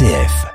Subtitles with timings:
[0.00, 0.46] RCF.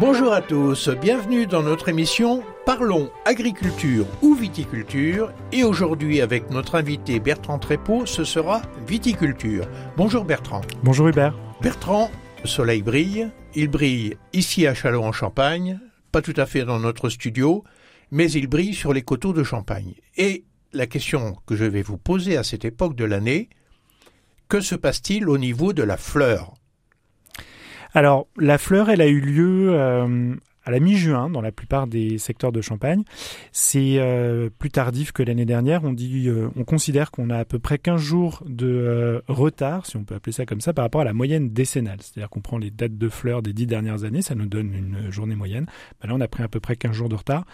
[0.00, 6.74] Bonjour à tous, bienvenue dans notre émission Parlons agriculture ou viticulture et aujourd'hui avec notre
[6.74, 9.66] invité Bertrand Trépeau, ce sera viticulture.
[9.96, 10.62] Bonjour Bertrand.
[10.82, 11.38] Bonjour Hubert.
[11.60, 12.10] Bertrand,
[12.42, 15.78] le soleil brille, il brille ici à Châlons en Champagne,
[16.10, 17.62] pas tout à fait dans notre studio,
[18.14, 19.94] mais il brille sur les coteaux de Champagne.
[20.16, 23.48] Et la question que je vais vous poser à cette époque de l'année,
[24.48, 26.54] que se passe-t-il au niveau de la fleur?
[27.92, 32.18] Alors, la fleur, elle a eu lieu euh, à la mi-juin dans la plupart des
[32.18, 33.02] secteurs de Champagne.
[33.52, 35.84] C'est euh, plus tardif que l'année dernière.
[35.84, 39.86] On dit, euh, on considère qu'on a à peu près 15 jours de euh, retard,
[39.86, 41.98] si on peut appeler ça comme ça, par rapport à la moyenne décennale.
[42.00, 45.10] C'est-à-dire qu'on prend les dates de fleurs des dix dernières années, ça nous donne une
[45.10, 45.66] journée moyenne.
[46.00, 47.44] Ben là, on a pris à peu près 15 jours de retard.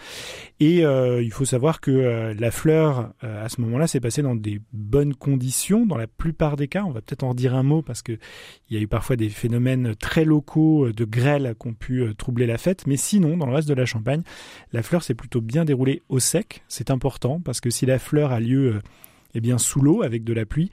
[0.61, 5.15] Et il faut savoir que la fleur, à ce moment-là, s'est passée dans des bonnes
[5.15, 6.85] conditions, dans la plupart des cas.
[6.85, 8.19] On va peut-être en dire un mot parce que
[8.69, 12.47] il y a eu parfois des phénomènes très locaux de grêle qui ont pu troubler
[12.47, 14.23] la fête, mais sinon, dans le reste de la Champagne,
[14.73, 16.63] la fleur s'est plutôt bien déroulée au sec.
[16.69, 18.81] C'est important parce que si la fleur a lieu euh,
[19.35, 20.71] eh bien, sous l'eau avec de la pluie,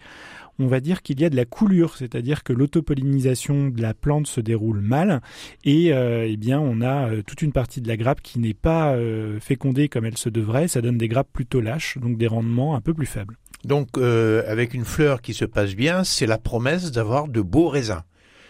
[0.59, 4.25] on va dire qu'il y a de la coulure, c'est-à-dire que l'autopollinisation de la plante
[4.25, 5.21] se déroule mal
[5.63, 8.55] et euh, eh bien on a euh, toute une partie de la grappe qui n'est
[8.55, 8.97] pas
[9.39, 12.81] fécondée comme elle se devrait, ça donne des grappes plutôt lâches, donc des rendements un
[12.81, 13.37] peu plus faibles.
[13.63, 18.03] Donc avec une fleur qui se passe bien, c'est la promesse d'avoir de beaux raisins.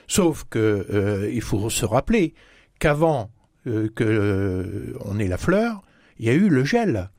[0.07, 2.33] Sauf que il faut se rappeler
[2.79, 3.29] qu'avant
[3.67, 5.81] euh, que euh, on ait la fleur,
[6.19, 7.09] il y a eu le gel.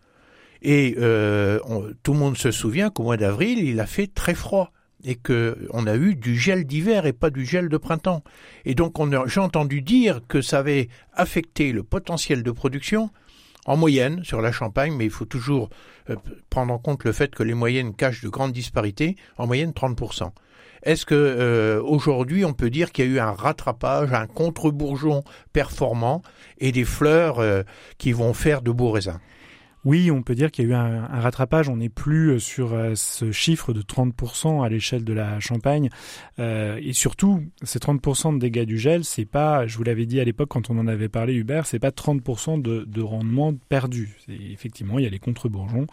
[0.62, 1.60] Et euh,
[2.02, 4.72] tout le monde se souvient qu'au mois d'avril, il a fait très froid
[5.04, 8.24] et que on a eu du gel d'hiver et pas du gel de printemps.
[8.64, 8.96] Et donc
[9.26, 13.10] j'ai entendu dire que ça avait affecté le potentiel de production
[13.66, 15.68] en moyenne sur la Champagne, mais il faut toujours
[16.50, 20.32] prendre en compte le fait que les moyennes cachent de grandes disparités, en moyenne 30%.
[20.82, 25.22] Est-ce que euh, aujourd'hui on peut dire qu'il y a eu un rattrapage, un contre-bourgeon
[25.52, 26.22] performant
[26.58, 27.62] et des fleurs euh,
[27.98, 29.18] qui vont faire de beaux raisins?
[29.88, 31.70] Oui, on peut dire qu'il y a eu un, rattrapage.
[31.70, 35.88] On n'est plus euh, sur euh, ce chiffre de 30% à l'échelle de la Champagne.
[36.38, 40.20] Euh, et surtout, ces 30% de dégâts du gel, c'est pas, je vous l'avais dit
[40.20, 44.18] à l'époque quand on en avait parlé, Hubert, c'est pas 30% de, de, rendement perdu.
[44.28, 45.86] Effectivement, il y a les contre-bourgeons.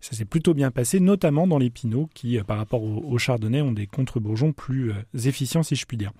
[0.00, 3.72] Ça s'est plutôt bien passé, notamment dans les pinots qui, par rapport au, chardonnay, ont
[3.72, 4.94] des contre-bourgeons plus
[5.26, 6.12] efficients, si je puis dire.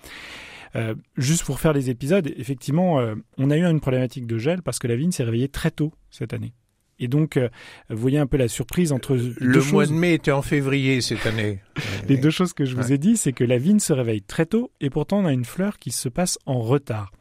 [1.16, 3.00] juste pour faire les épisodes, effectivement,
[3.38, 5.94] on a eu une problématique de gel parce que la vigne s'est réveillée très tôt
[6.10, 6.53] cette année.
[6.99, 7.49] Et donc, euh,
[7.91, 11.27] vous voyez un peu la surprise entre le mois de mai était en février cette
[11.27, 11.61] année.
[12.09, 14.47] Les deux choses que je vous ai dit, c'est que la vigne se réveille très
[14.47, 17.13] tôt et pourtant on a une fleur qui se passe en retard.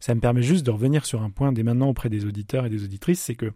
[0.00, 2.70] Ça me permet juste de revenir sur un point dès maintenant auprès des auditeurs et
[2.70, 3.52] des auditrices, c'est que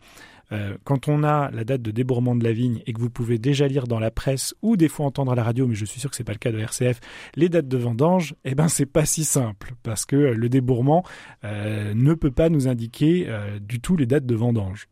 [0.52, 3.38] euh, quand on a la date de débourrement de la vigne et que vous pouvez
[3.38, 6.00] déjà lire dans la presse ou des fois entendre à la radio, mais je suis
[6.00, 7.00] sûr que c'est pas le cas de RCF,
[7.36, 11.04] les dates de vendange, eh ben c'est pas si simple parce que le débourrement
[11.44, 13.28] euh, ne peut pas nous indiquer
[13.60, 14.88] du tout les dates de vendange.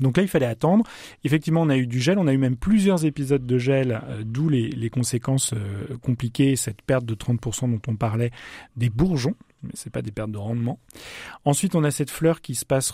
[0.00, 0.84] Donc là, il fallait attendre.
[1.24, 4.22] Effectivement, on a eu du gel, on a eu même plusieurs épisodes de gel, euh,
[4.24, 8.30] d'où les, conséquences euh, compliquées, cette perte de 30% dont on parlait,
[8.76, 10.78] des bourgeons, mais c'est pas des pertes de rendement.
[11.44, 12.90] Ensuite, on a cette fleur qui se passe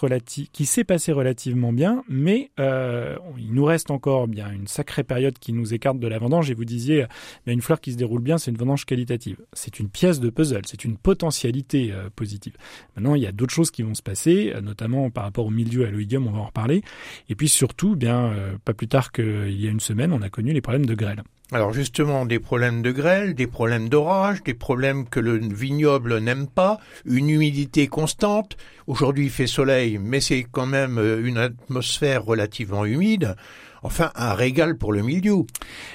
[0.67, 5.53] s'est passée relativement bien, mais euh, il nous reste encore bien une sacrée période qui
[5.53, 6.51] nous écarte de la vendange.
[6.51, 7.07] Et vous disiez,
[7.45, 9.39] bien une fleur qui se déroule bien, c'est une vendange qualitative.
[9.53, 12.57] C'est une pièce de puzzle, c'est une potentialité euh, positive.
[12.97, 15.51] Maintenant, il y a d'autres choses qui vont se passer, euh, notamment par rapport au
[15.51, 16.83] milieu à l'oïdium, on va en reparler.
[17.29, 18.33] Et puis surtout, bien
[18.65, 21.23] pas plus tard qu'il y a une semaine, on a connu les problèmes de grêle.
[21.53, 26.49] Alors justement, des problèmes de grêle, des problèmes d'orage, des problèmes que le vignoble n'aime
[26.49, 28.57] pas, une humidité constante.
[28.89, 33.37] Aujourd'hui, il fait soleil, mais c'est quand même euh, une atmosphère relativement humide.
[33.85, 35.45] Enfin, un régal pour le milieu.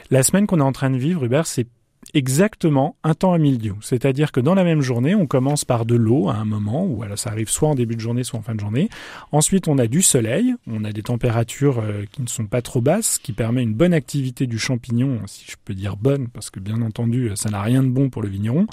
[0.09, 1.67] La semaine qu'on est en train de vivre, Hubert, c'est
[2.13, 3.77] exactement un temps à mildiou.
[3.81, 7.03] C'est-à-dire que dans la même journée, on commence par de l'eau à un moment, ou
[7.03, 8.89] alors ça arrive soit en début de journée, soit en fin de journée.
[9.31, 12.81] Ensuite, on a du soleil, on a des températures euh, qui ne sont pas trop
[12.81, 16.59] basses, qui permet une bonne activité du champignon, si je peux dire bonne, parce que
[16.59, 18.67] bien entendu, ça n'a rien de bon pour le vigneron.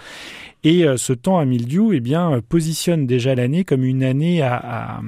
[0.64, 5.00] Et euh, ce temps à mildiou, eh bien, positionne déjà l'année comme une année à,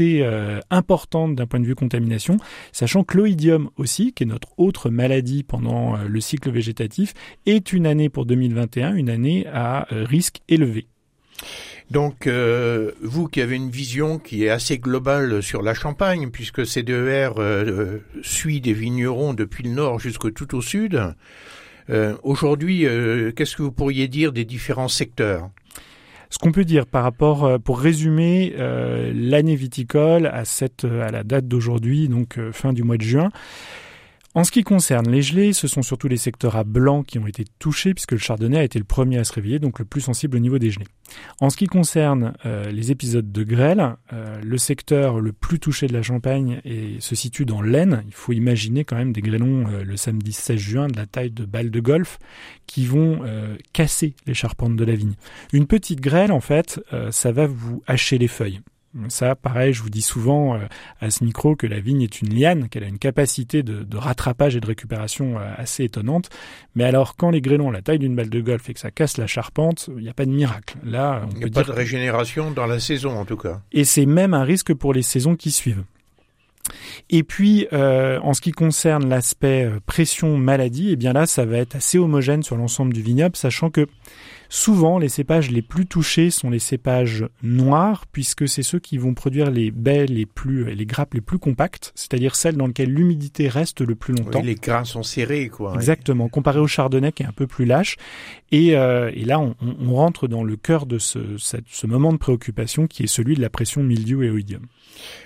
[0.00, 2.36] euh, importante d'un point de vue contamination,
[2.72, 7.14] sachant que l'oïdium aussi, qui est notre autre maladie pendant le cycle végétatif,
[7.46, 10.86] est une année pour 2021, une année à euh, risque élevé.
[11.90, 16.66] Donc, euh, vous qui avez une vision qui est assez globale sur la Champagne, puisque
[16.66, 21.00] CDER euh, suit des vignerons depuis le nord jusque tout au sud,
[22.24, 22.84] aujourd'hui,
[23.36, 25.50] qu'est-ce que vous pourriez dire des différents secteurs?
[26.30, 31.10] Ce qu'on peut dire par rapport, euh, pour résumer euh, l'année viticole à cette, à
[31.10, 33.30] la date d'aujourd'hui, donc fin du mois de juin,
[34.36, 37.26] en ce qui concerne les gelées, ce sont surtout les secteurs à blanc qui ont
[37.26, 40.02] été touchés, puisque le chardonnay a été le premier à se réveiller, donc le plus
[40.02, 40.88] sensible au niveau des gelées.
[41.40, 45.86] En ce qui concerne euh, les épisodes de grêle, euh, le secteur le plus touché
[45.86, 46.60] de la Champagne
[47.00, 48.04] se situe dans l'Aisne.
[48.06, 51.30] Il faut imaginer quand même des grêlons euh, le samedi 16 juin de la taille
[51.30, 52.18] de balles de golf
[52.66, 53.20] qui vont
[53.72, 55.14] casser les charpentes de la vigne.
[55.54, 56.78] Une petite grêle, en fait,
[57.10, 58.60] ça va vous hacher les feuilles.
[59.08, 60.58] Ça, pareil, je vous dis souvent euh,
[61.00, 64.56] à ce micro que la vigne est une liane, qu'elle a une capacité de, rattrapage
[64.56, 66.28] et de récupération euh, assez étonnante.
[66.74, 68.90] Mais alors, quand les grêlons ont la taille d'une balle de golf et que ça
[68.90, 70.76] casse la charpente, il n'y a pas de miracle.
[70.84, 73.60] Là, on il n'y a pas de régénération dans la saison, en tout cas.
[73.72, 75.84] Et c'est même un risque pour les saisons qui suivent.
[77.10, 81.58] Et puis, euh, en ce qui concerne l'aspect pression maladie, eh bien là, ça va
[81.58, 83.86] être assez homogène sur l'ensemble du vignoble, sachant que
[84.48, 89.14] Souvent, les cépages les plus touchés sont les cépages noirs, puisque c'est ceux qui vont
[89.14, 93.48] produire les baies les plus, les grappes les plus compactes, c'est-à-dire celles dans lesquelles l'humidité
[93.48, 94.42] reste le plus longtemps.
[94.42, 95.74] les grains sont serrés, quoi.
[95.74, 97.96] Exactement, comparé au chardonnay qui est un peu plus lâche.
[98.52, 99.54] Et, euh, là, on,
[99.94, 103.50] rentre dans le cœur de ce, ce moment de préoccupation qui est celui de la
[103.50, 104.66] pression mildiou et oïdium.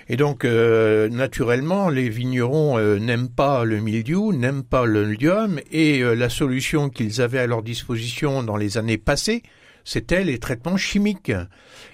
[0.07, 6.01] Et donc, euh, naturellement, les vignerons euh, n'aiment pas le mildiou, n'aiment pas l'oïdium, et
[6.01, 10.77] euh, la solution qu'ils avaient à leur disposition dans les années passées, c'était les traitements
[10.77, 11.31] chimiques.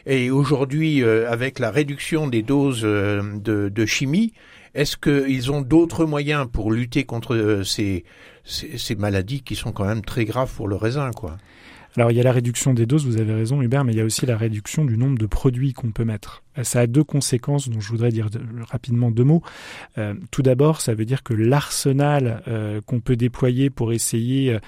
[0.05, 4.33] Et aujourd'hui, avec la réduction des doses de, chimie,
[4.75, 8.03] est-ce qu'ils ont d'autres moyens pour lutter contre ces,
[8.43, 11.37] ces, maladies qui sont quand même très graves pour le raisin, quoi?
[11.97, 14.01] Alors il y a la réduction des doses, vous avez raison Hubert, mais il y
[14.01, 16.43] a aussi la réduction du nombre de produits qu'on peut mettre.
[16.59, 18.29] Euh, ça a deux conséquences dont je voudrais dire
[18.69, 19.41] rapidement deux mots.
[19.97, 24.59] Euh, tout d'abord, ça veut dire que l'arsenal euh, qu'on peut déployer pour essayer...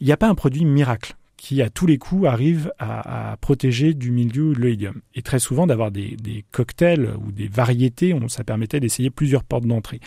[0.00, 1.16] Il n'y a pas un produit miracle
[1.46, 5.00] qui à tous les coups arrive à, protéger du milieu de l'oïdium.
[5.14, 6.16] Et très souvent d'avoir des,
[6.50, 10.00] cocktails ou des variétés, on, ça permettait d'essayer plusieurs portes d'entrée.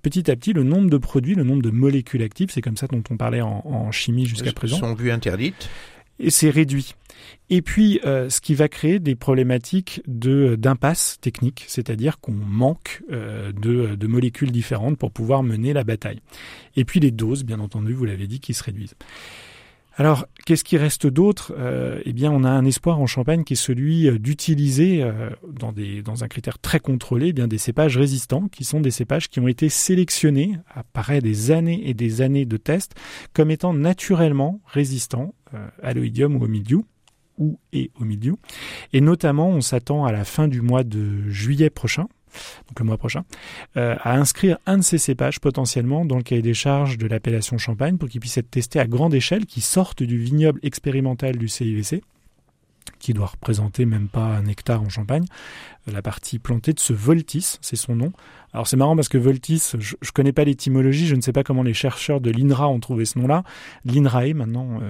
[0.00, 2.86] Petit à petit, le nombre de produits, le nombre de molécules actives, c'est comme ça
[2.86, 5.68] dont on parlait en, en chimie jusqu'à présent, sont vues interdites
[6.18, 6.94] et c'est réduit.
[7.50, 13.02] Et puis, euh, ce qui va créer des problématiques de d'impasse technique, c'est-à-dire qu'on manque
[13.12, 16.20] euh, de, de, molécules différentes pour pouvoir mener la bataille.
[16.74, 18.94] Et puis les doses, bien entendu, vous l'avez dit, qui se réduisent.
[19.98, 21.54] Alors, qu'est-ce qui reste d'autre?
[21.56, 25.02] Euh, Eh bien, on a un espoir en Champagne qui est celui d'utiliser,
[25.48, 28.90] dans, des, dans un critère très contrôlé, eh bien des cépages résistants, qui sont des
[28.90, 32.94] cépages qui ont été sélectionnés après des années et des années de tests
[33.32, 36.80] comme étant naturellement résistants euh, à l'oïdium ou au milieu
[37.38, 38.34] ou et au milieu.
[38.92, 42.08] Et notamment, on s'attend à la fin du mois de juillet prochain,
[42.68, 43.24] donc le mois prochain,
[43.76, 47.58] euh, à inscrire un de ces cépages potentiellement dans le cahier des charges de l'appellation
[47.58, 51.48] Champagne pour qu'il puisse être testé à grande échelle, qui sortent du vignoble expérimental du
[51.48, 52.02] CIVC
[52.98, 55.24] qui doit représenter même pas un hectare en Champagne,
[55.88, 58.12] euh, la partie plantée de ce Voltis, c'est son nom.
[58.52, 61.42] Alors c'est marrant parce que Voltis, je, ne connais pas l'étymologie, je ne sais pas
[61.42, 63.44] comment les chercheurs de l'INRA ont trouvé ce nom-là.
[63.84, 64.80] L'INRAE maintenant,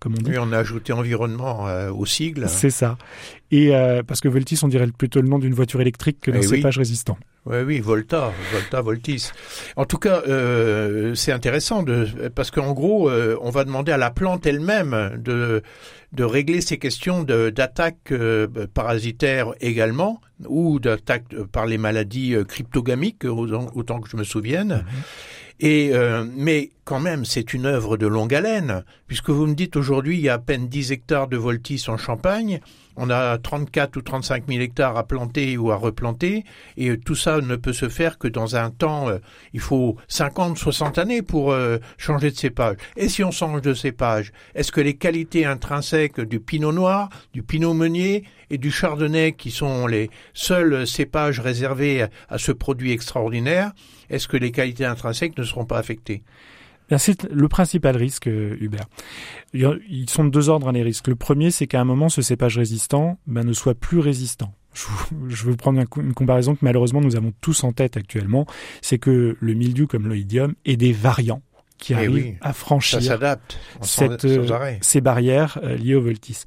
[0.00, 0.30] comme on dit.
[0.30, 2.48] Oui, on a ajouté environnement euh, au sigle.
[2.48, 2.98] C'est ça.
[3.50, 6.40] Et euh, parce que Voltis, on dirait plutôt le nom d'une voiture électrique que d'un
[6.40, 7.18] eh cépage résistant.
[7.46, 9.30] Oui, oui, Volta, Volta, Voltis.
[9.76, 14.10] En tout cas, euh, c'est intéressant de, parce qu'en gros, on va demander à la
[14.10, 15.62] plante elle-même de
[16.12, 18.12] de régler ces questions d'attaque
[18.74, 24.84] parasitaire également ou d'attaque par les maladies cryptogamiques autant, que je me souvienne.
[24.86, 25.02] Mhm.
[25.62, 29.76] Et euh, mais quand même, c'est une œuvre de longue haleine, puisque vous me dites
[29.76, 32.60] aujourd'hui, il y a à peine 10 hectares de voltis en Champagne,
[32.96, 36.44] on a 34 ou 35 000 hectares à planter ou à replanter,
[36.76, 39.18] et tout ça ne peut se faire que dans un temps, euh,
[39.52, 42.76] il faut 50, 60 années pour euh, changer de cépage.
[42.96, 47.44] Et si on change de cépage, est-ce que les qualités intrinsèques du pinot noir, du
[47.44, 53.72] pinot meunier et du chardonnay, qui sont les seuls cépages réservés à ce produit extraordinaire,
[54.12, 56.22] est-ce que les qualités intrinsèques ne seront pas affectées?
[56.98, 58.86] C'est le principal risque, euh, Hubert.
[59.54, 61.08] Ils sont de deux ordres hein, les risques.
[61.08, 64.54] Le premier, c'est qu'à un moment, ce cépage résistant ben, ne soit plus résistant.
[64.74, 68.46] Je, veux prendre une comparaison que malheureusement nous avons tous en tête actuellement,
[68.82, 71.42] c'est que le mildiou comme l'oïdium est des variants
[71.82, 73.00] qui eh arrive à franchir
[73.80, 76.44] cette, euh, ces barrières euh, liées au Voltis.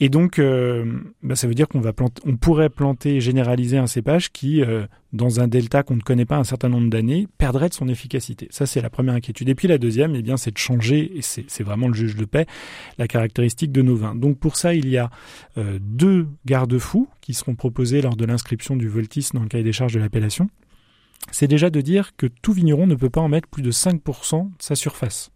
[0.00, 3.76] Et donc, euh, bah, ça veut dire qu'on va planter, on pourrait planter et généraliser
[3.76, 4.62] un cépage qui,
[5.12, 8.48] dans un delta qu'on ne connaît pas un certain nombre d'années, perdrait de son efficacité.
[8.50, 9.50] Ça, c'est la première inquiétude.
[9.50, 12.24] Et puis la deuxième, eh bien, c'est de changer, et c'est vraiment le juge de
[12.24, 12.46] paix,
[12.96, 14.14] la caractéristique de nos vins.
[14.14, 15.10] Donc pour ça, il y a
[15.56, 19.92] deux garde-fous qui seront proposés lors de l'inscription du Voltis dans le cahier des charges
[19.92, 20.48] de l'appellation
[21.30, 24.44] c'est déjà de dire que tout vigneron ne peut pas en mettre plus de 5%
[24.44, 25.30] de sa surface.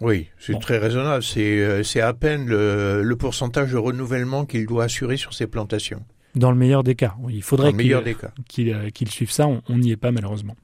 [0.00, 1.22] Oui, c'est très raisonnable.
[1.22, 6.04] C'est à peine le, le pourcentage de renouvellement qu'il doit assurer sur ses plantations.
[6.34, 7.14] Dans le meilleur des cas.
[7.28, 9.46] Il faudrait qu'il qu suive ça.
[9.46, 10.56] On n'y est pas malheureusement.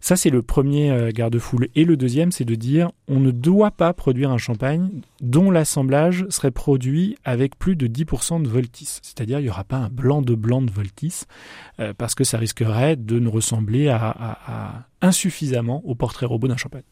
[0.00, 1.58] Ça, c'est le premier euh, garde-fou.
[1.74, 6.26] Et le deuxième, c'est de dire on ne doit pas produire un champagne dont l'assemblage
[6.28, 8.98] serait produit avec plus de 10% de Voltis.
[9.02, 11.22] C'est-à-dire, il n'y aura pas un blanc de blanc de Voltis,
[11.80, 16.82] euh, parce que ça risquerait de ne ressembler à, insuffisamment au portrait robot d'un champagne.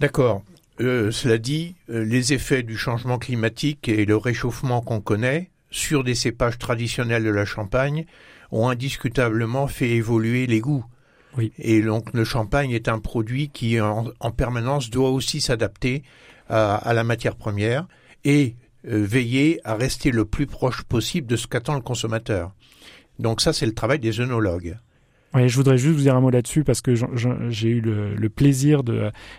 [0.00, 0.42] D'accord.
[0.80, 6.14] Euh, cela dit, les effets du changement climatique et le réchauffement qu'on connaît sur des
[6.14, 8.06] cépages traditionnels de la Champagne
[8.50, 10.84] ont indiscutablement fait évoluer les goûts.
[11.36, 11.52] Oui.
[11.58, 16.02] Et donc le champagne est un produit qui en, permanence doit aussi s'adapter
[16.48, 17.86] à, la matière première
[18.24, 18.56] et
[18.88, 22.52] euh, veiller à rester le plus proche possible de ce qu'attend le consommateur.
[23.20, 24.76] Donc ça c'est le travail des œnologues.
[25.32, 26.94] Oui, je voudrais juste vous dire un mot là-dessus parce que
[27.50, 28.82] j'ai eu le, plaisir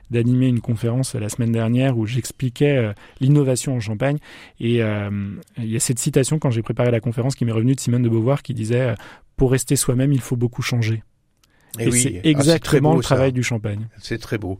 [0.10, 4.17] d'animer une conférence la semaine dernière où j'expliquais euh, l'innovation en Champagne.
[4.60, 5.10] Et euh,
[5.57, 8.03] il y a cette citation quand j'ai préparé la conférence qui m'est revenue de Simone
[8.03, 8.95] de Beauvoir qui disait
[9.36, 11.03] Pour rester soi-même, il faut beaucoup changer.
[11.79, 13.88] Eh Et, c'est ah, exactement le travail du champagne.
[13.98, 14.60] C'est très beau.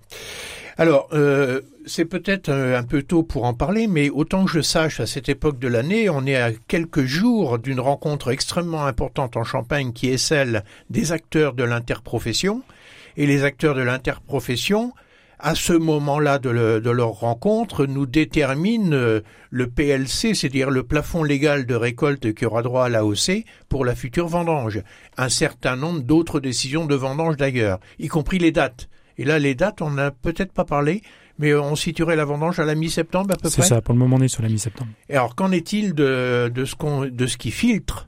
[0.78, 5.00] Alors, euh, c'est peut-être un peu tôt pour en parler, mais autant que je sache,
[5.00, 9.44] à cette époque de l'année, on est à quelques jours d'une rencontre extrêmement importante en
[9.44, 12.62] Champagne qui est celle des acteurs de l'interprofession.
[13.18, 14.94] Et les acteurs de l'interprofession,
[15.40, 21.66] à ce moment-là de, leur rencontre, nous déterminent euh, le PLC, c'est-à-dire le plafond légal
[21.66, 24.82] de récolte qui aura droit à l'AOC pour la future vendange.
[25.18, 28.88] Un certain nombre d'autres décisions de vendange d'ailleurs, y compris les dates.
[29.18, 31.02] Et là, les dates, on n'a peut-être pas parlé,
[31.40, 33.62] mais on situerait la vendange à la mi-septembre à peu près.
[33.62, 34.92] C'est ça, pour le moment, on est sur la mi-septembre.
[35.10, 38.08] Et alors, qu'en est-il de, de, ce qu'on, de ce qui filtre?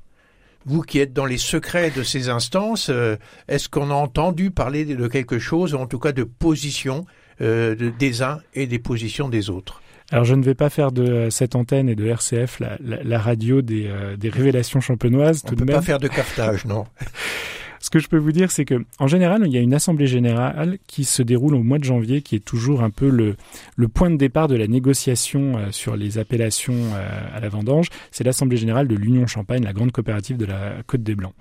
[0.66, 3.18] Vous qui êtes dans les secrets de ces instances, euh,
[3.50, 7.06] est-ce qu'on a entendu parler de quelque chose, en tout cas de position
[7.42, 9.82] euh, des uns et des positions des autres?
[10.12, 13.64] Alors je ne vais pas faire de euh, cette antenne et de RCF la, radio
[13.64, 15.42] des, euh, des, révélations champenoises.
[15.48, 16.86] On ne peut pas faire de cartage, non?
[17.84, 20.08] Ce que je peux vous dire, c'est que en général, il y a une assemblée
[20.08, 23.36] générale qui se déroule au mois de janvier, qui est toujours un peu le,
[23.76, 27.90] le point de départ de la négociation euh, sur les appellations euh, à la vendange.
[28.10, 31.34] C'est l'assemblée générale de l'Union Champagne, la grande coopérative de la Côte des Blancs.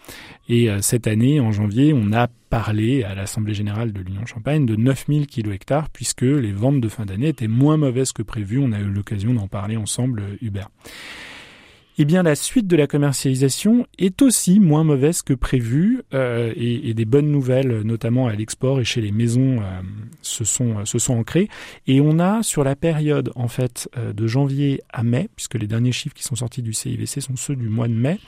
[0.48, 4.66] Et euh, cette année, en janvier, on a parlé à l'assemblée générale de l'Union Champagne
[4.66, 8.58] de 9000 kilo hectares, puisque les ventes de fin d'année étaient moins mauvaises que prévu.
[8.58, 10.70] On a eu l'occasion d'en parler ensemble, Hubert
[12.02, 16.94] eh bien la suite de la commercialisation est aussi moins mauvaise que prévu euh, et,
[16.94, 19.82] des bonnes nouvelles, notamment à l'export et chez les maisons, euh,
[20.20, 21.48] se sont se sont ancrées.
[21.86, 25.68] Et on a sur la période en fait euh, de janvier à mai, puisque les
[25.68, 28.18] derniers chiffres qui sont sortis du CIVC sont ceux du mois de mai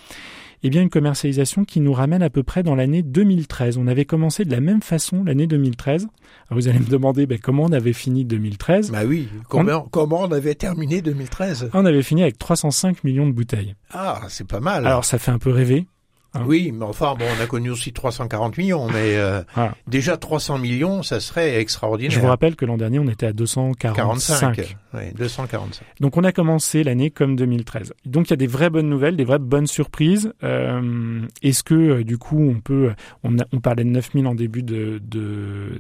[0.63, 3.79] eh bien une commercialisation qui nous ramène à peu près dans l'année 2013.
[3.79, 6.09] On avait commencé de la même façon l'année 2013.
[6.49, 8.91] Alors vous allez me demander ben, comment on avait fini 2013.
[8.91, 13.27] Bah oui, comment on, comment on avait terminé 2013 On avait fini avec 305 millions
[13.27, 13.75] de bouteilles.
[13.93, 14.87] Ah, c'est pas mal.
[14.87, 15.87] Alors ça fait un peu rêver.
[16.35, 19.73] Hein oui, mais enfin, bon, on a connu aussi 340 millions, mais euh, ah.
[19.87, 22.11] déjà 300 millions, ça serait extraordinaire.
[22.11, 23.95] Je vous rappelle que l'an dernier, on était à 245.
[23.95, 25.85] 45, oui, 245.
[26.01, 27.93] Donc on a commencé l'année comme 2013.
[28.05, 30.33] Donc il y a des vraies bonnes nouvelles, des vraies bonnes surprises.
[30.43, 34.65] Euh, Est-ce que euh, du coup on peut, on, on parlait de 9000 en début
[34.65, 35.01] de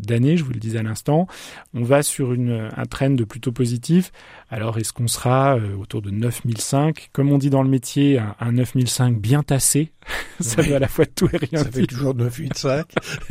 [0.05, 1.27] d'année, je vous le disais à l'instant,
[1.75, 4.13] on va sur une, un trend de plutôt positif.
[4.55, 8.37] Alors est-ce qu'on sera euh, autour de 9005 Comme on dit dans le métier, un,
[8.39, 9.91] un 9005 bien tassé.
[10.41, 12.87] ça veut à la fois tout et rien Ça fait toujours 985.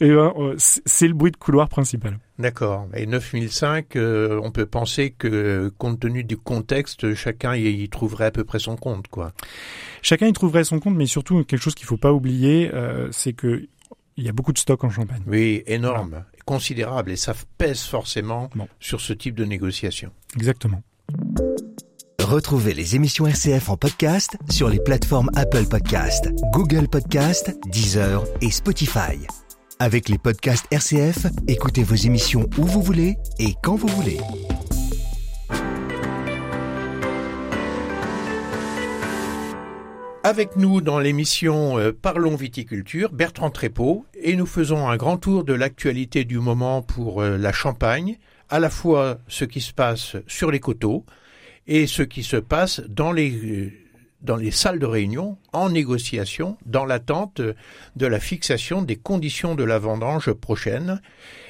[0.00, 2.18] et ben, euh, c'est le bruit de couloir principal.
[2.38, 2.88] D'accord.
[2.94, 8.30] Et 9005, euh, on peut penser que, compte tenu du contexte, chacun y, trouverait à
[8.30, 9.32] peu près son compte, quoi.
[10.02, 13.32] Chacun y trouverait son compte, mais surtout quelque chose qu'il faut pas oublier, euh, c'est
[13.32, 13.66] que
[14.18, 15.22] il y a beaucoup de stocks en Champagne.
[15.26, 20.10] Oui, énorme, considérable, et ça pèse forcément sur ce type de négociation.
[20.34, 20.82] Exactement.
[22.20, 28.50] Retrouvez les émissions RCF en podcast sur les plateformes Apple Podcast, Google Podcast, Deezer et
[28.50, 29.24] Spotify.
[29.78, 34.18] Avec les podcasts RCF, écoutez vos émissions où vous voulez et quand vous voulez.
[40.28, 45.42] Avec nous dans l'émission euh, Parlons viticulture, Bertrand Trépeau, et nous faisons un grand tour
[45.42, 48.18] de l'actualité du moment pour euh, la Champagne,
[48.50, 51.06] à la fois ce qui se passe sur les coteaux,
[51.66, 53.72] et ce qui se passe dans les
[54.20, 59.64] dans les salles de réunion en négociation dans l'attente de la fixation des conditions de
[59.64, 61.00] la vendange prochaine.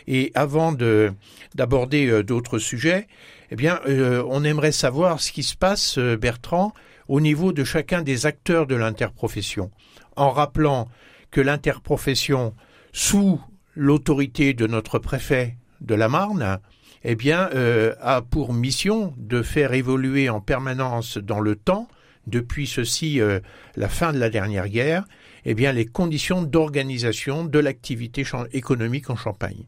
[0.06, 1.12] Et avant de
[1.54, 3.08] d'aborder euh, d'autres sujets,
[3.50, 6.72] eh bien, euh, on aimerait savoir ce qui se passe, euh, Bertrand,
[7.08, 9.70] au niveau de chacun des acteurs de l'interprofession,
[10.16, 10.88] en rappelant
[11.30, 12.54] que l'interprofession,
[12.92, 13.40] sous
[13.74, 16.60] l'autorité de notre préfet de la Marne,
[17.04, 21.88] eh bien, euh, a pour mission de faire évoluer en permanence dans le temps,
[22.26, 23.40] depuis ceci euh,
[23.76, 25.04] la fin de la dernière guerre,
[25.44, 29.64] eh bien, les conditions d'organisation de l'activité économique en Champagne.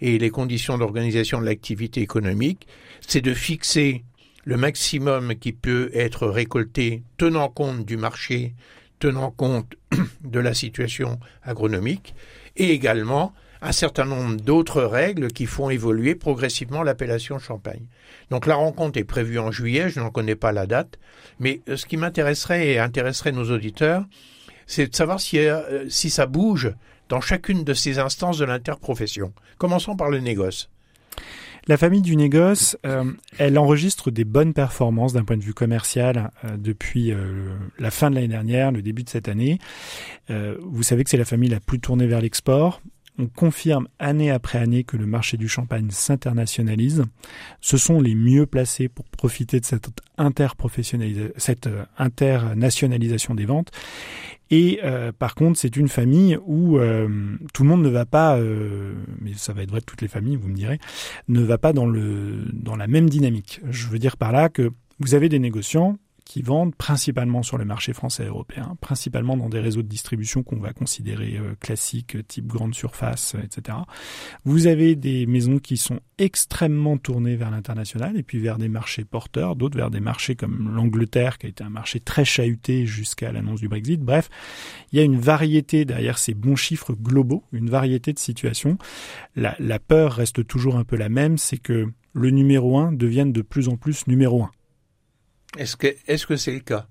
[0.00, 2.66] Et les conditions d'organisation de l'activité économique,
[3.00, 4.04] c'est de fixer
[4.46, 8.54] le maximum qui peut être récolté tenant compte du marché,
[9.00, 9.74] tenant compte
[10.22, 12.14] de la situation agronomique,
[12.56, 17.86] et également un certain nombre d'autres règles qui font évoluer progressivement l'appellation Champagne.
[18.30, 20.98] Donc la rencontre est prévue en juillet, je n'en connais pas la date,
[21.40, 24.04] mais euh, ce qui m'intéresserait et intéresserait nos auditeurs,
[24.68, 26.72] c'est de savoir si, euh, si ça bouge
[27.08, 29.32] dans chacune de ces instances de l'interprofession.
[29.58, 30.70] Commençons par le négoce.
[31.68, 36.30] La famille du négoce, euh, elle enregistre des bonnes performances d'un point de vue commercial
[36.44, 39.58] euh, depuis euh, la fin de l'année dernière, le début de cette année.
[40.28, 42.80] vous savez que c'est la famille la plus tournée vers l'export.
[43.18, 47.04] On confirme année après année que le marché du champagne s'internationalise.
[47.60, 49.88] Ce sont les mieux placés pour profiter de cette,
[51.38, 51.68] cette
[51.98, 53.70] internationalisation des ventes.
[54.50, 57.08] Et euh, par contre, c'est une famille où euh,
[57.52, 60.08] tout le monde ne va pas, euh, mais ça va être vrai de toutes les
[60.08, 60.78] familles, vous me direz,
[61.28, 63.60] ne va pas dans la même dynamique.
[63.68, 64.70] Je veux dire par là que
[65.00, 69.48] vous avez des négociants qui vendent principalement sur le marché français et européen, principalement dans
[69.48, 73.78] des réseaux de distribution qu'on va considérer euh, classiques, type grande surface, etc.
[74.44, 79.04] Vous avez des maisons qui sont extrêmement tournées vers l'international et puis vers des marchés
[79.04, 83.30] porteurs, d'autres vers des marchés comme l'Angleterre, qui a été un marché très chahuté jusqu'à
[83.30, 84.00] l'annonce du Brexit.
[84.00, 84.28] Bref,
[84.90, 88.78] il y a une variété derrière ces bons chiffres globaux, une variété de situations.
[89.36, 93.32] La, la peur reste toujours un peu la même, c'est que le numéro un devienne
[93.32, 94.50] de plus en plus numéro un.
[95.58, 96.86] Est-ce que est-ce que c'est le cas?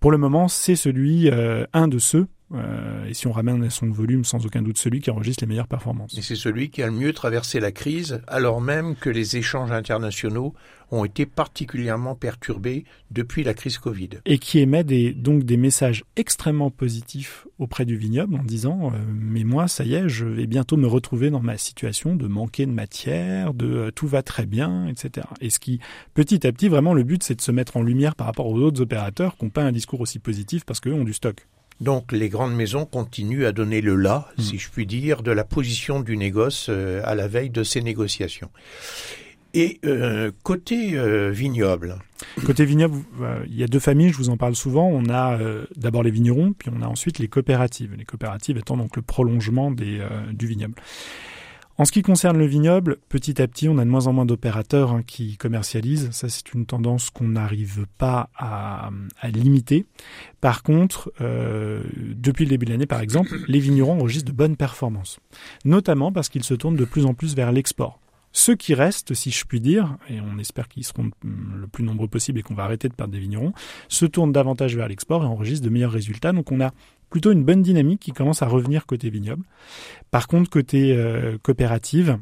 [0.00, 3.90] Pour le moment, c'est celui euh, un de ceux euh, et si on ramène son
[3.90, 6.16] volume, sans aucun doute celui qui enregistre les meilleures performances.
[6.16, 9.72] Et c'est celui qui a le mieux traversé la crise, alors même que les échanges
[9.72, 10.54] internationaux
[10.90, 14.10] ont été particulièrement perturbés depuis la crise Covid.
[14.26, 18.98] Et qui émet des, donc des messages extrêmement positifs auprès du vignoble en disant euh,
[19.08, 22.66] mais moi ça y est je vais bientôt me retrouver dans ma situation de manquer
[22.66, 25.26] de matière, de euh, tout va très bien, etc.
[25.40, 25.80] Et ce qui
[26.14, 28.58] petit à petit vraiment le but c'est de se mettre en lumière par rapport aux
[28.58, 31.46] autres opérateurs qui n'ont pas un discours aussi positif parce qu'eux ont du stock.
[31.80, 34.42] Donc les grandes maisons continuent à donner le là, hmm.
[34.42, 37.80] si je puis dire, de la position du négoce euh, à la veille de ces
[37.82, 38.50] négociations.
[39.56, 41.96] Et euh, côté euh, vignoble.
[42.44, 42.98] Côté vignoble,
[43.46, 44.88] il y a deux familles, je vous en parle souvent.
[44.88, 45.38] On a
[45.76, 47.94] d'abord les vignerons, puis on a ensuite les coopératives.
[47.96, 50.00] Les coopératives étant donc le prolongement des,
[50.32, 50.74] du vignoble.
[51.76, 54.26] En ce qui concerne le vignoble, petit à petit, on a de moins en moins
[54.26, 56.08] d'opérateurs hein, qui commercialisent.
[56.12, 58.90] Ça, c'est une tendance qu'on n'arrive pas à,
[59.24, 59.84] limiter.
[60.40, 64.56] Par contre, euh, depuis le début de l'année, par exemple, les vignerons enregistrent de bonnes
[64.56, 65.18] performances,
[65.64, 67.98] notamment parce qu'ils se tournent de plus en plus vers l'export.
[68.36, 72.08] Ceux qui restent, si je puis dire, et on espère qu'ils seront le plus nombreux
[72.08, 73.52] possible et qu'on va arrêter de perdre des vignerons,
[73.88, 76.32] se tournent davantage vers l'export et enregistrent de meilleurs résultats.
[76.32, 76.72] Donc on a
[77.14, 79.44] plutôt une bonne dynamique qui commence à revenir côté vignoble.
[80.10, 82.18] Par contre, côté euh, coopérative,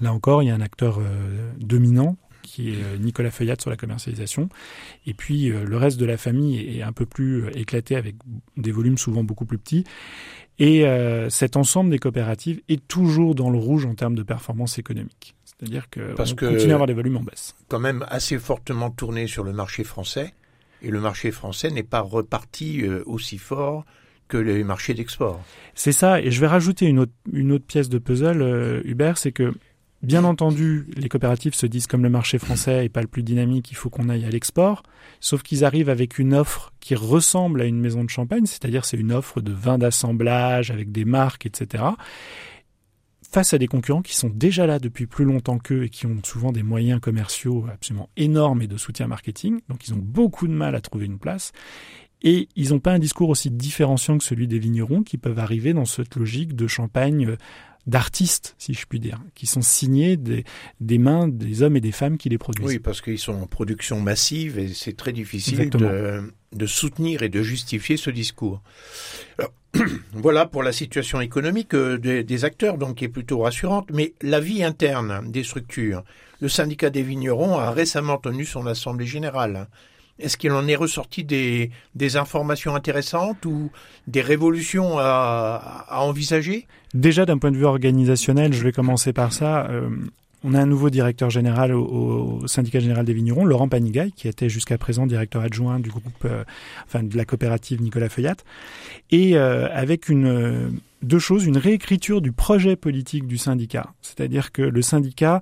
[0.00, 3.70] là encore, il y a un acteur euh, dominant qui est euh, Nicolas Feuillat sur
[3.70, 4.48] la commercialisation.
[5.06, 8.16] Et puis le reste de la famille est un peu plus éclaté avec
[8.56, 9.84] des volumes souvent beaucoup plus petits.
[10.58, 10.84] Et
[11.28, 15.36] cet ensemble des coopératives est toujours dans le rouge en termes de performance économique.
[15.44, 17.54] C'est-à-dire que continue à avoir des volumes en baisse.
[17.68, 20.34] Quand même assez fortement tourné sur le marché français.
[20.82, 23.84] Et le marché français n'est pas reparti aussi fort
[24.30, 25.42] que les marchés d'export.
[25.74, 29.52] C'est ça, et je vais rajouter une autre, pièce de puzzle, euh, Hubert, c'est que
[30.02, 33.70] Bien entendu, les coopératives se disent comme le marché français est pas le plus dynamique,
[33.70, 34.82] il faut qu'on aille à l'export.
[35.20, 38.96] Sauf qu'ils arrivent avec une offre qui ressemble à une maison de champagne, c'est-à-dire c'est
[38.96, 41.84] une offre de vin d'assemblage avec des marques, etc.
[43.30, 46.16] Face à des concurrents qui sont déjà là depuis plus longtemps qu'eux et qui ont
[46.24, 50.54] souvent des moyens commerciaux absolument énormes et de soutien marketing, donc ils ont beaucoup de
[50.54, 51.52] mal à trouver une place.
[52.22, 55.72] Et ils n'ont pas un discours aussi différenciant que celui des vignerons qui peuvent arriver
[55.72, 57.36] dans cette logique de champagne euh,
[57.86, 60.44] d'artistes, si je puis dire, qui sont signés des,
[60.80, 62.66] des, mains des hommes et des femmes qui les produisent.
[62.66, 67.30] Oui, parce qu'ils sont en production massive et c'est très difficile de, de, soutenir et
[67.30, 68.62] de justifier ce discours.
[69.38, 69.52] Alors,
[70.12, 74.14] voilà pour la situation économique euh, des, des, acteurs, donc qui est plutôt rassurante, mais
[74.20, 76.04] la vie interne des structures.
[76.40, 79.68] Le syndicat des vignerons a récemment tenu son assemblée générale
[80.20, 81.70] est-ce qu'il en est ressorti des,
[82.16, 83.70] informations intéressantes ou
[84.06, 86.66] des révolutions à, envisager?
[86.94, 89.66] Déjà d'un point de vue organisationnel, je vais commencer par ça.
[89.70, 89.88] Euh,
[90.42, 94.48] on a un nouveau directeur général au, syndicat général des vignerons, Laurent Panigaille, qui était
[94.48, 96.44] jusqu'à présent directeur adjoint du groupe, euh,
[96.86, 98.36] enfin de la coopérative Nicolas Feuillat,
[99.10, 100.06] et euh, avec
[101.02, 105.40] deux choses, une réécriture du projet politique du syndicat, c'est-à-dire que le syndicat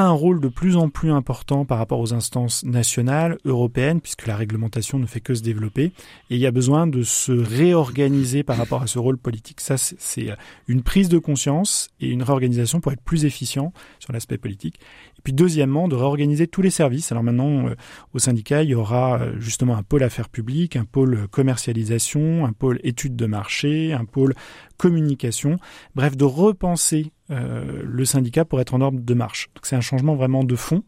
[0.00, 4.36] un rôle de plus en plus important par rapport aux instances nationales, européennes, puisque la
[4.36, 5.92] réglementation ne fait que se développer, et
[6.30, 9.60] il y a besoin de se réorganiser par rapport à ce rôle politique.
[9.60, 10.28] Ça, c'est
[10.68, 14.80] une prise de conscience et une réorganisation pour être plus efficient sur l'aspect politique.
[15.18, 17.12] Et puis deuxièmement, de réorganiser tous les services.
[17.12, 17.74] Alors maintenant, euh,
[18.12, 22.52] au syndicat, il y aura euh, justement un pôle affaires publiques, un pôle commercialisation, un
[22.52, 24.34] pôle études de marché, un pôle
[24.76, 25.58] communication.
[25.94, 29.48] Bref, de repenser euh, le syndicat pour être en ordre de marche.
[29.62, 30.82] c'est un changement vraiment de fond.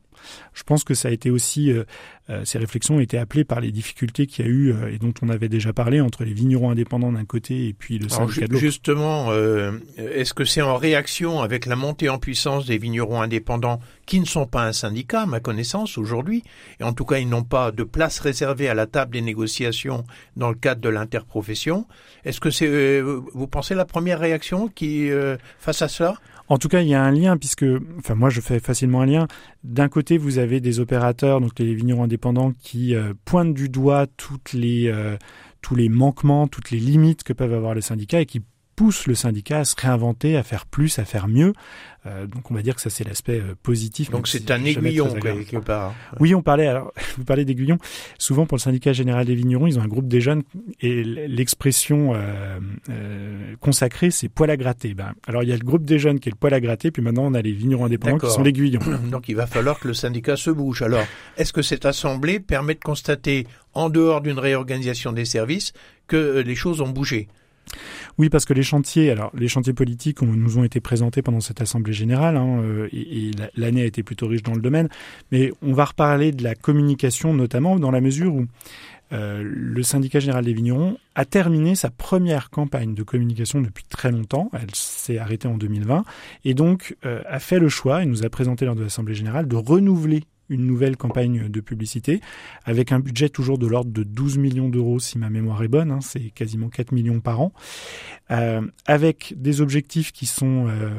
[0.55, 1.85] Je pense que ça a été aussi, euh,
[2.31, 5.13] euh, ces réflexions ont été appelées par les difficultés qu'il y a eu et dont
[5.23, 8.53] on avait déjà parlé entre les vignerons indépendants d'un côté et puis le syndicat de
[8.53, 8.61] l'autre.
[8.61, 9.33] Justement,
[9.97, 14.25] est-ce que c'est en réaction avec la montée en puissance des vignerons indépendants qui ne
[14.25, 16.43] sont pas un syndicat, à ma connaissance, aujourd'hui,
[16.81, 20.05] et en tout cas ils n'ont pas de place réservée à la table des négociations
[20.37, 21.87] dans le cadre de l'interprofession.
[22.25, 25.11] Est-ce que c'est, vous pensez, la première réaction qui
[25.59, 26.17] face à cela?
[26.49, 27.65] En tout cas, il y a un lien puisque,
[27.99, 29.29] enfin moi je fais facilement un lien.
[29.65, 34.07] D'un côté, vous avez des opérateurs, donc les vignerons indépendants, qui euh, pointent du doigt
[34.17, 35.17] toutes les, euh,
[35.63, 38.43] tous les manquements, toutes les limites que peuvent avoir les syndicats et qui
[38.77, 41.55] pousse le syndicat à se réinventer, à faire plus, à faire mieux.
[42.07, 44.11] Euh, donc on va dire que ça c'est l'aspect euh, positif.
[44.11, 45.95] Donc c'est un aiguillon quelque part.
[46.21, 47.79] Oui, on parlait alors vous parlez d'aiguillon.
[48.19, 50.43] Souvent pour le syndicat général des vignerons, ils ont un groupe des jeunes
[50.81, 52.59] et l'expression euh,
[53.61, 54.95] consacrée c'est poil à gratter.
[54.95, 56.91] Ben, alors il y a le groupe des jeunes qui est le poil à gratter,
[56.91, 58.81] puis maintenant on a les vignerons indépendants qui sont l'aiguillon.
[59.11, 60.83] Donc il va falloir que le syndicat se bouge.
[60.83, 61.05] Alors
[61.37, 65.73] est-ce que cette assemblée permet de constater en dehors d'une réorganisation des services
[66.07, 67.27] que les choses ont bougé?
[68.19, 71.61] Oui, parce que les chantiers, alors les chantiers politiques nous ont été présentés pendant cette
[71.61, 74.89] assemblée générale, hein, euh, et, l'année a été plutôt riche dans le domaine.
[75.33, 78.47] Mais on va reparler de la communication, notamment dans la mesure où
[79.13, 84.11] euh, le syndicat général des vignerons a terminé sa première campagne de communication depuis très
[84.11, 84.51] longtemps.
[84.53, 86.05] Elle s'est arrêtée en 2020
[86.45, 89.47] et donc euh, a fait le choix, et nous a présenté lors de l'assemblée générale,
[89.47, 92.21] de renouveler une nouvelle campagne de publicité
[92.65, 95.91] avec un budget toujours de l'ordre de 12 millions d'euros si ma mémoire est bonne,
[95.91, 97.53] hein, c'est quasiment 4 millions par an,
[98.31, 100.91] euh, avec des objectifs qui sont, euh,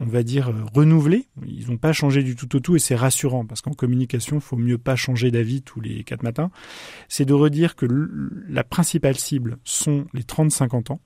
[0.00, 1.26] on va dire, renouvelés.
[1.46, 4.42] Ils n'ont pas changé du tout au tout et c'est rassurant parce qu'en communication, il
[4.42, 6.50] faut mieux pas changer d'avis tous les quatre matins.
[7.08, 7.86] C'est de redire que
[8.48, 11.00] la principale cible sont les 30-50 ans.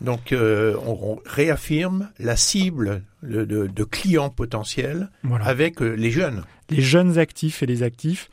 [0.00, 6.44] Donc, euh, on, réaffirme la cible de, clients potentiels avec euh, les jeunes.
[6.70, 8.30] Les jeunes actifs et les actifs.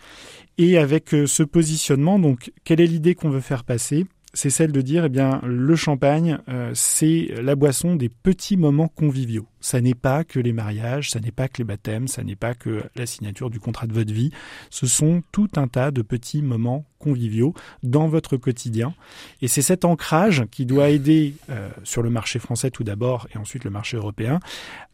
[0.57, 4.05] Et avec euh, ce positionnement, donc, quelle est l'idée qu'on veut faire passer?
[4.35, 8.89] C'est celle de dire, eh bien, le champagne, euh, c'est la boisson des petits moments
[8.89, 9.47] conviviaux.
[9.61, 12.53] Ça n'est pas que les mariages, ça n'est pas que les baptêmes, ça n'est pas
[12.53, 14.31] que la signature du contrat de votre vie.
[14.69, 18.93] Ce sont tout un tas de petits moments conviviaux dans votre quotidien.
[19.41, 23.37] Et c'est cet ancrage qui doit aider, euh, sur le marché français tout d'abord et
[23.37, 24.41] ensuite le marché européen,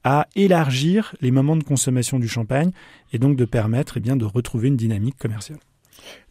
[0.04, 2.72] à élargir les moments de consommation du champagne
[3.12, 5.60] et donc de permettre, eh bien, de retrouver une dynamique commerciale.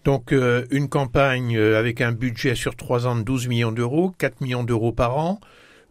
[0.04, 4.12] Donc euh, une campagne euh, avec un budget sur trois ans de 12 millions d'euros,
[4.18, 5.40] 4 millions d'euros par an.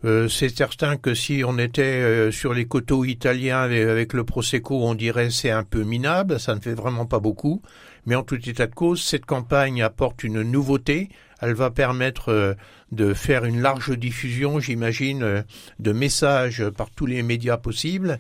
[0.06, 4.96] Euh, c'est certain que si on était sur les coteaux italiens avec le Prosecco, on
[4.96, 7.62] dirait c'est un peu minable, ça ne fait vraiment pas beaucoup.
[8.06, 11.10] Mais en tout état de cause, cette campagne apporte une nouveauté.
[11.42, 12.56] Elle va permettre
[12.92, 15.44] de faire une large diffusion, j'imagine,
[15.80, 18.20] de messages par tous les médias possibles.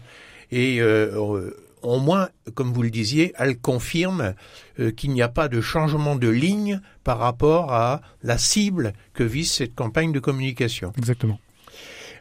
[0.52, 0.82] Et
[1.82, 4.34] au moins, comme vous le disiez, elle confirme
[4.80, 9.24] euh, qu'il n'y a pas de changement de ligne par rapport à la cible que
[9.24, 10.92] vise cette campagne de communication.
[10.98, 11.40] Exactement.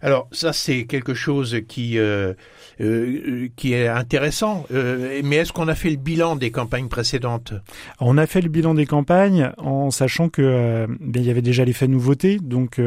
[0.01, 2.35] Alors ça, c'est quelque chose qui euh,
[2.81, 4.65] euh, qui est intéressant.
[4.73, 7.53] Euh, mais est-ce qu'on a fait le bilan des campagnes précédentes?
[8.01, 11.65] On a fait le bilan des campagnes en sachant que euh, ben, y avait déjà
[11.65, 12.81] l'effet nouveauté, donc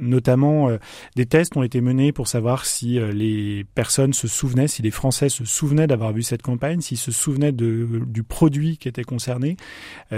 [0.00, 0.68] notamment
[1.16, 5.28] des tests ont été menés pour savoir si les personnes se souvenaient, si les Français
[5.28, 9.56] se souvenaient d'avoir vu cette campagne, s'ils se souvenaient du produit qui était concerné,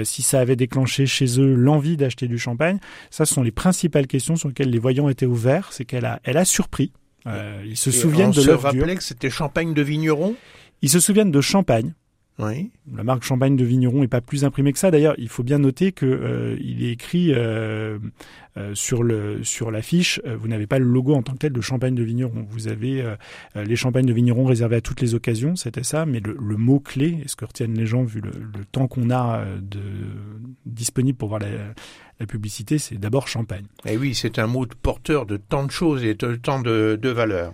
[0.02, 2.78] si ça avait déclenché chez eux l'envie d'acheter du champagne.
[3.10, 5.68] Ça, ce sont les principales questions sur lesquelles les voyants étaient ouverts.
[5.72, 6.92] C'est qu'elle a, elle a surpris.
[7.26, 8.86] Euh, ils se souviennent de l'œuf dur.
[8.86, 10.34] que c'était Champagne de Vigneron?
[10.82, 11.94] Ils se souviennent de Champagne.
[12.38, 12.70] Oui.
[12.94, 14.90] La marque Champagne de Vigneron est pas plus imprimée que ça.
[14.90, 17.98] D'ailleurs, il faut bien noter que euh, il est écrit euh,
[18.58, 20.20] euh, sur le sur l'affiche.
[20.38, 22.46] Vous n'avez pas le logo en tant que tel de Champagne de Vigneron.
[22.50, 23.02] Vous avez
[23.54, 25.56] les champagnes de Vigneron réservés à toutes les occasions.
[25.56, 26.04] C'était ça.
[26.04, 28.86] Mais le, le mot clé, et ce que retiennent les gens vu le, le temps
[28.86, 29.80] qu'on a de
[30.66, 31.48] disponible pour voir la,
[32.20, 33.66] la publicité, c'est d'abord champagne.
[33.84, 37.08] Et eh oui, c'est un mot porteur de tant de choses et de tant de,
[37.08, 37.52] valeurs.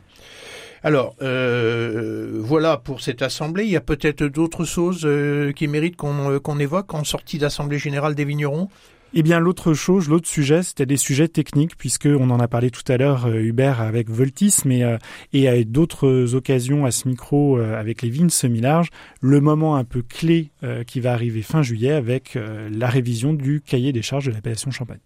[0.85, 3.65] Alors, euh, voilà pour cette assemblée.
[3.65, 7.79] Il y a peut-être d'autres choses euh, qui méritent euh, qu'on évoque en sortie d'assemblée
[7.79, 8.69] générale des vignerons?
[9.15, 12.71] Eh bien, l'autre chose, l'autre sujet, c'était des sujets techniques, puisque on en a parlé
[12.71, 14.97] tout à l'heure, euh, Hubert, avec Voltis, mais euh,
[15.35, 18.89] et à d'autres occasions à ce micro euh, avec les vignes semi-larges,
[19.21, 20.51] le moment un peu clé
[20.87, 22.39] qui va arriver fin juillet avec
[22.71, 25.01] la révision du cahier des charges de l'appellation Champagne.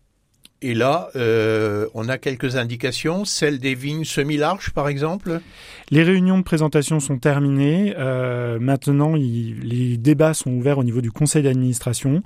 [0.62, 5.40] Et là, euh, on a quelques indications, celle des vignes semi-larges par exemple
[5.90, 7.94] Les réunions de présentation sont terminées.
[7.98, 12.22] Euh, maintenant, les débats sont ouverts au niveau du conseil d'administration,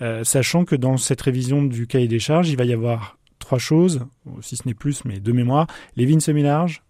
[0.00, 3.58] euh, sachant que dans cette révision du cahier des charges, il va y avoir trois
[3.58, 4.06] choses,
[4.40, 5.66] si ce n'est plus, mais de mémoire,
[5.96, 6.82] les vignes semi-larges,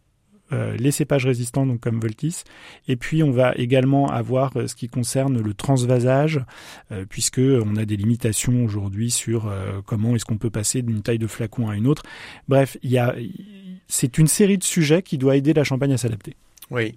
[0.52, 2.42] euh, les cépages résistants, donc comme Voltis.
[2.88, 6.40] Et puis on va également avoir euh, ce qui concerne le transvasage,
[6.90, 9.52] euh, puisque on a des limitations aujourd'hui sur
[9.86, 12.02] comment est-ce qu'on peut passer d'une taille de flacon à une autre.
[12.48, 13.14] Bref, il y a,
[13.88, 16.36] c'est une série de sujets qui doit aider la Champagne à s'adapter.
[16.70, 16.94] Oui.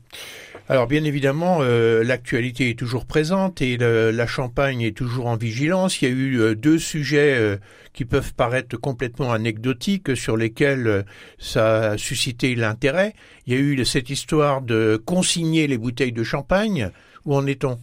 [0.67, 6.01] Alors bien évidemment, euh, l'actualité est toujours présente et la Champagne est toujours en vigilance.
[6.01, 7.57] Il y a eu euh, deux sujets euh,
[7.93, 11.05] qui peuvent paraître complètement anecdotiques sur lesquels
[11.37, 13.13] ça a suscité l'intérêt.
[13.45, 16.89] Il y a eu cette histoire de consigner les bouteilles de champagne.
[17.25, 17.79] Où en est-on?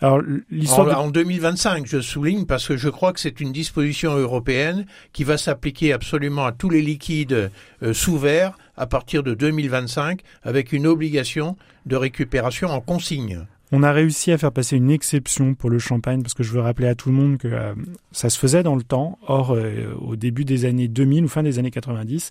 [0.00, 4.86] Alors, l'histoire en, 2025, je souligne, parce que je crois que c'est une disposition européenne
[5.12, 7.50] qui va s'appliquer absolument à tous les liquides
[7.92, 11.56] sous verre à partir de 2025 avec une obligation
[11.86, 13.46] de récupération en consigne.
[13.72, 16.60] On a réussi à faire passer une exception pour le champagne parce que je veux
[16.60, 17.74] rappeler à tout le monde que euh,
[18.12, 19.18] ça se faisait dans le temps.
[19.26, 22.30] Or, euh, au début des années 2000 ou fin des années 90,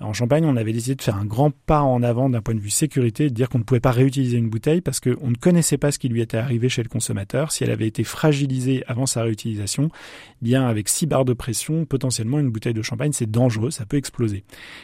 [0.00, 2.60] en Champagne, on avait décidé de faire un grand pas en avant d'un point de
[2.60, 5.78] vue sécurité, de dire qu'on ne pouvait pas réutiliser une bouteille parce qu'on ne connaissait
[5.78, 7.52] pas ce qui lui était arrivé chez le consommateur.
[7.52, 11.84] Si elle avait été fragilisée avant sa réutilisation, eh bien avec 6 barres de pression,
[11.84, 14.38] potentiellement une bouteille de champagne, c'est dangereux, ça peut exploser.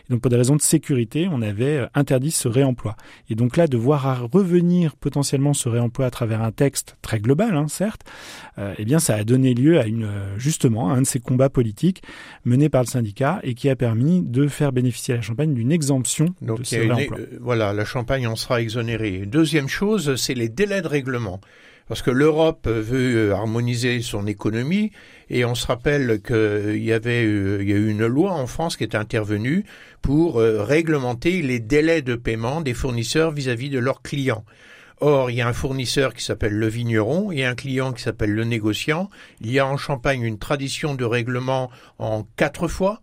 [0.09, 2.97] Et donc pour des raisons de sécurité, on avait euh, interdit ce réemploi.
[3.29, 7.57] Et donc là, de voir revenir potentiellement ce réemploi à travers un texte très global,
[7.57, 8.03] hein, certes,
[8.59, 11.51] euh, eh bien ça a donné lieu à une justement à un de ces combats
[11.51, 12.03] politiques
[12.45, 15.73] menés par le syndicat et qui a permis de faire bénéficier à la Champagne d'une
[15.73, 19.25] exemption Donc, de euh, voilà, la Champagne en sera exonérée.
[19.27, 21.41] Deuxième chose, c'est les délais de règlement.
[21.89, 24.93] Parce que l'Europe veut euh, harmoniser son économie
[25.29, 28.77] et on se rappelle qu'il y avait il y a eu une loi en France
[28.77, 29.65] qui est intervenue
[30.01, 34.45] pour euh, réglementer les délais de paiement des fournisseurs vis-à-vis de leurs clients.
[35.01, 38.35] Or, il y a un fournisseur qui s'appelle le vigneron et un client qui s'appelle
[38.35, 39.09] le négociant.
[39.41, 43.01] Il y a en Champagne une tradition de règlement en quatre fois.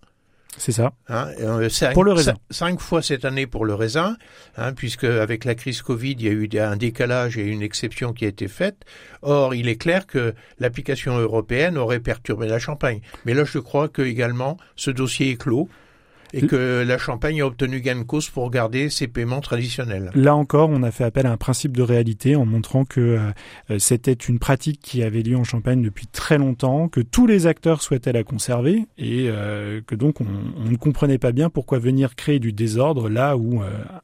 [0.58, 0.94] C'est ça.
[1.08, 2.34] Hein, euh, pour le raisin.
[2.50, 4.18] Cinq fois cette année pour le raisin,
[4.58, 8.12] hein, puisque avec la crise Covid, il y a eu un décalage et une exception
[8.14, 8.84] qui a été faite.
[9.22, 13.02] Or, il est clair que l'application européenne aurait perturbé la Champagne.
[13.26, 15.70] Mais là, je crois que également ce dossier est clos
[16.34, 20.12] et que la Champagne a obtenu gain de cause pour garder ses paiements traditionnels.
[20.16, 23.20] Là encore, on a fait appel à un principe de réalité en montrant que euh,
[23.72, 27.48] euh, c'était une pratique qui avait lieu en Champagne depuis très longtemps, que tous les
[27.48, 31.80] acteurs souhaitaient la conserver et euh, que donc on, on, ne comprenait pas bien pourquoi
[31.80, 33.62] venir créer du désordre là où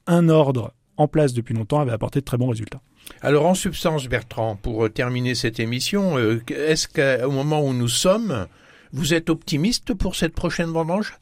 [0.08, 2.82] un ordre en place depuis longtemps avait apporté de très bons résultats.
[3.22, 8.48] Alors en substance, Bertrand, pour terminer cette émission, est-ce qu'au moment où nous sommes,
[8.94, 11.18] vous êtes optimiste pour cette prochaine vendange?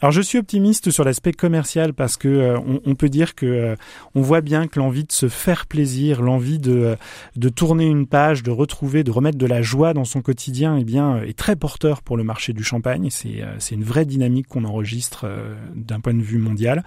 [0.00, 3.76] Alors je suis optimiste sur l'aspect commercial parce que euh, on, peut dire que euh,
[4.14, 6.96] on voit bien que l'envie de se faire plaisir, l'envie de euh,
[7.34, 10.84] de tourner une page, de retrouver, de remettre de la joie dans son quotidien, eh
[10.84, 13.08] bien est très porteur pour le marché du champagne.
[13.10, 15.26] C'est c'est une vraie dynamique qu'on enregistre
[15.74, 16.84] d'un point de vue mondial.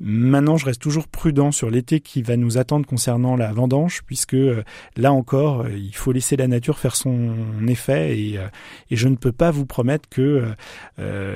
[0.00, 4.34] Maintenant, je reste toujours prudent sur l'été qui va nous attendre concernant la vendange, puisque
[4.34, 4.62] euh,
[4.96, 7.34] là encore, euh, il faut laisser la nature faire son
[7.66, 8.46] effet, et, euh,
[8.90, 10.44] et je ne peux pas vous promettre que,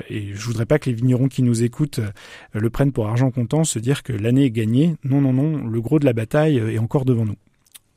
[0.09, 1.99] et je voudrais pas que les vignerons qui nous écoutent
[2.53, 4.95] le prennent pour argent comptant, se dire que l'année est gagnée.
[5.03, 7.35] Non, non, non, le gros de la bataille est encore devant nous.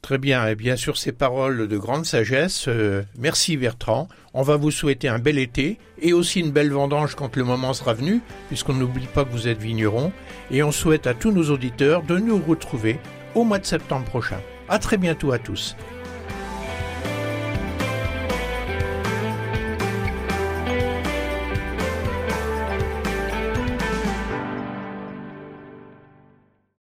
[0.06, 4.06] Très bien, et bien sur ces paroles de grande sagesse, euh, merci Bertrand.
[4.34, 7.74] On va vous souhaiter un bel été et aussi une belle vendange quand le moment
[7.74, 10.12] sera venu, puisqu'on n'oublie pas que vous êtes vigneron.
[10.52, 13.00] Et on souhaite à tous nos auditeurs de nous retrouver
[13.34, 14.38] au mois de septembre prochain.
[14.68, 15.74] À très bientôt à tous.